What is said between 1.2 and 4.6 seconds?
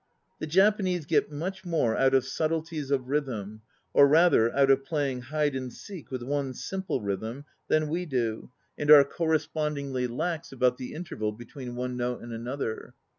much more out of subtleties of rhythm (or, rather,